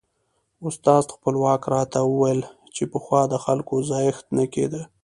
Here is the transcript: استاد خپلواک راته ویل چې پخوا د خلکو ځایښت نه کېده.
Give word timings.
استاد 0.67 1.03
خپلواک 1.15 1.61
راته 1.73 1.99
ویل 2.05 2.41
چې 2.75 2.83
پخوا 2.91 3.21
د 3.31 3.35
خلکو 3.45 3.75
ځایښت 3.89 4.25
نه 4.37 4.45
کېده. 4.53 4.81